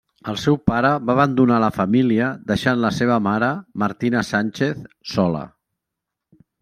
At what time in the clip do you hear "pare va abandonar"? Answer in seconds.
0.69-1.59